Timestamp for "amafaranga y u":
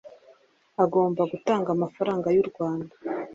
1.71-2.45